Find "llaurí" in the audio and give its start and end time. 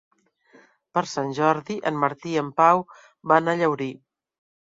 3.61-3.93